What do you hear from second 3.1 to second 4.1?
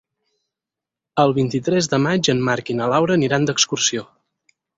aniran d'excursió.